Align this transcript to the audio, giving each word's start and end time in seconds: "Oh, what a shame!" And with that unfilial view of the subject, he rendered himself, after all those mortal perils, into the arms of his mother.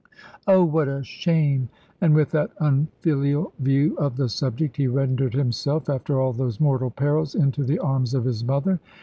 "Oh, 0.47 0.63
what 0.63 0.87
a 0.87 1.03
shame!" 1.03 1.69
And 2.01 2.15
with 2.15 2.31
that 2.31 2.49
unfilial 2.59 3.53
view 3.59 3.95
of 3.97 4.17
the 4.17 4.29
subject, 4.29 4.77
he 4.77 4.87
rendered 4.87 5.35
himself, 5.35 5.89
after 5.91 6.19
all 6.19 6.33
those 6.33 6.59
mortal 6.59 6.89
perils, 6.89 7.35
into 7.35 7.63
the 7.63 7.77
arms 7.77 8.15
of 8.15 8.25
his 8.25 8.43
mother. 8.43 8.79